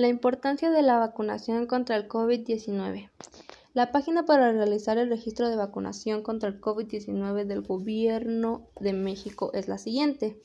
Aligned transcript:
La 0.00 0.08
importancia 0.08 0.70
de 0.70 0.80
la 0.80 0.96
vacunación 0.96 1.66
contra 1.66 1.94
el 1.94 2.08
COVID-19. 2.08 3.10
La 3.74 3.92
página 3.92 4.24
para 4.24 4.50
realizar 4.50 4.96
el 4.96 5.10
registro 5.10 5.50
de 5.50 5.56
vacunación 5.56 6.22
contra 6.22 6.48
el 6.48 6.58
COVID-19 6.58 7.44
del 7.44 7.60
Gobierno 7.60 8.66
de 8.80 8.94
México 8.94 9.50
es 9.52 9.68
la 9.68 9.76
siguiente 9.76 10.40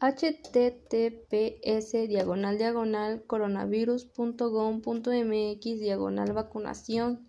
https 0.00 1.92
diagonal 2.08 2.56
diagonal 2.56 3.22
coronavirus.gov.mx 3.26 5.62
diagonal 5.62 6.32
vacunación 6.32 7.28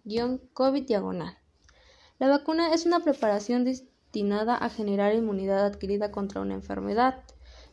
COVID 0.54 0.88
diagonal. 0.88 1.38
La 2.18 2.30
vacuna 2.30 2.74
es 2.74 2.86
una 2.86 3.02
preparación 3.02 3.66
destinada 3.66 4.56
a 4.56 4.70
generar 4.70 5.14
inmunidad 5.14 5.66
adquirida 5.66 6.12
contra 6.12 6.40
una 6.40 6.54
enfermedad. 6.54 7.26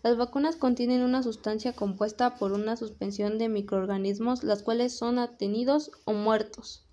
Las 0.04 0.18
vacunas 0.18 0.56
contienen 0.56 1.00
una 1.00 1.22
sustancia 1.22 1.72
compuesta 1.72 2.36
por 2.36 2.52
una 2.52 2.76
suspensión 2.76 3.38
de 3.38 3.48
microorganismos, 3.48 4.44
las 4.44 4.62
cuales 4.62 4.94
son 4.94 5.18
atenidos 5.18 5.92
o 6.04 6.12
muertos. 6.12 6.84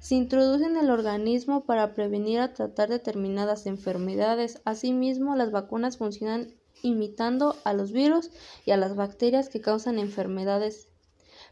Se 0.00 0.16
introducen 0.16 0.72
en 0.72 0.78
el 0.78 0.90
organismo 0.90 1.66
para 1.66 1.94
prevenir 1.94 2.40
o 2.40 2.50
tratar 2.50 2.88
determinadas 2.88 3.66
enfermedades. 3.66 4.60
Asimismo, 4.64 5.36
las 5.36 5.52
vacunas 5.52 5.98
funcionan 5.98 6.52
imitando 6.82 7.54
a 7.62 7.74
los 7.74 7.92
virus 7.92 8.32
y 8.66 8.72
a 8.72 8.76
las 8.76 8.96
bacterias 8.96 9.48
que 9.48 9.60
causan 9.60 10.00
enfermedades, 10.00 10.88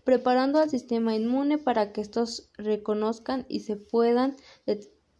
preparando 0.02 0.58
al 0.58 0.70
sistema 0.70 1.14
inmune 1.14 1.56
para 1.56 1.92
que 1.92 2.00
estos 2.00 2.50
reconozcan 2.54 3.46
y 3.48 3.60
se 3.60 3.76
puedan 3.76 4.34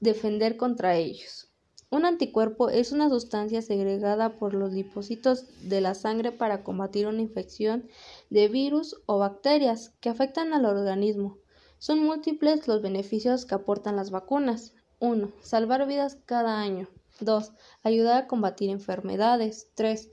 defender 0.01 0.57
contra 0.57 0.97
ellos. 0.97 1.47
Un 1.89 2.05
anticuerpo 2.05 2.69
es 2.69 2.91
una 2.91 3.09
sustancia 3.09 3.63
segregada 3.63 4.39
por 4.39 4.55
los 4.55 4.73
lipocitos 4.73 5.47
de 5.63 5.81
la 5.81 5.95
sangre 5.95 6.33
para 6.33 6.65
combatir 6.65 7.07
una 7.07 7.23
infección 7.23 7.89
de 8.29 8.49
virus 8.49 9.01
o 9.07 9.19
bacterias 9.19 9.93
que 10.01 10.09
afectan 10.09 10.53
al 10.53 10.65
organismo. 10.65 11.39
Son 11.79 12.01
múltiples 12.03 12.67
los 12.67 12.83
beneficios 12.83 13.47
que 13.47 13.55
aportan 13.55 13.95
las 13.95 14.11
vacunas. 14.11 14.75
1. 14.99 15.31
Salvar 15.41 15.87
vidas 15.87 16.19
cada 16.27 16.59
año. 16.59 16.89
2. 17.21 17.53
Ayudar 17.85 18.25
a 18.25 18.27
combatir 18.27 18.71
enfermedades. 18.71 19.69
3. 19.75 20.11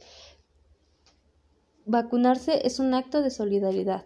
Vacunarse 1.86 2.68
es 2.68 2.80
un 2.80 2.94
acto 2.94 3.22
de 3.24 3.32
solidaridad. 3.32 4.06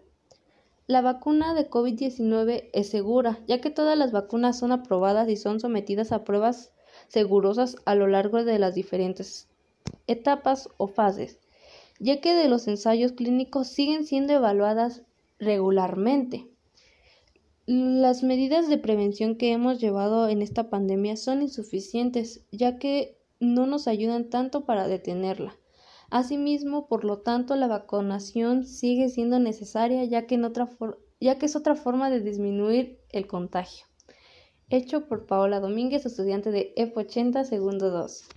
La 0.88 1.02
vacuna 1.02 1.54
de 1.54 1.70
COVID-19 1.70 2.70
es 2.72 2.90
segura, 2.90 3.40
ya 3.46 3.60
que 3.60 3.70
todas 3.70 3.98
las 3.98 4.14
vacunas 4.14 4.58
son 4.58 4.72
aprobadas 4.72 5.28
y 5.28 5.36
son 5.36 5.60
sometidas 5.60 6.14
a 6.14 6.24
pruebas 6.24 6.72
segurosas 7.08 7.78
a 7.86 7.96
lo 7.96 8.08
largo 8.08 8.44
de 8.44 8.60
las 8.60 8.76
diferentes 8.76 9.48
etapas 10.08 10.70
o 10.78 10.88
fases, 10.88 11.40
ya 12.00 12.22
que 12.22 12.34
de 12.34 12.50
los 12.50 12.68
ensayos 12.68 13.14
clínicos 13.14 13.68
siguen 13.68 14.06
siendo 14.06 14.34
evaluadas 14.34 15.04
regularmente. 15.40 16.48
Las 17.66 18.24
medidas 18.24 18.70
de 18.70 18.78
prevención 18.78 19.36
que 19.36 19.52
hemos 19.52 19.80
llevado 19.80 20.30
en 20.30 20.42
esta 20.42 20.70
pandemia 20.70 21.18
son 21.18 21.42
insuficientes, 21.42 22.46
ya 22.52 22.78
que 22.78 23.18
no 23.40 23.66
nos 23.66 23.88
ayudan 23.88 24.30
tanto 24.30 24.66
para 24.66 24.88
detenerla. 24.88 25.56
Asimismo, 26.10 26.88
por 26.88 27.04
lo 27.04 27.20
tanto, 27.20 27.56
la 27.58 27.68
vacunación 27.68 28.66
sigue 28.66 29.10
siendo 29.10 29.40
necesaria, 29.40 30.06
ya 30.06 30.26
que, 30.26 30.42
ya 31.20 31.38
que 31.38 31.46
es 31.46 31.56
otra 31.58 31.76
forma 31.76 32.10
de 32.10 32.22
disminuir 32.22 33.00
el 33.10 33.28
contagio 33.28 33.86
hecho 34.70 35.08
por 35.08 35.26
Paola 35.26 35.60
Domínguez, 35.60 36.06
estudiante 36.06 36.52
de 36.52 36.74
F80, 36.76 37.44
segundo 37.46 37.90
2. 37.90 38.28